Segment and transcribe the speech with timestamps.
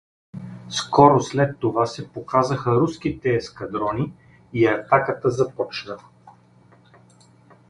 [0.69, 4.13] Скоро след това се показаха руските ескадрони
[4.53, 5.97] и атаката започна.